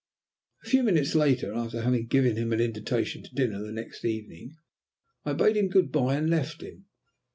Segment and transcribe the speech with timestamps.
[0.63, 4.03] A few minutes later, after having given him an invitation to dinner on the next
[4.03, 4.55] evening,
[5.25, 6.87] I bade him good bye and left him.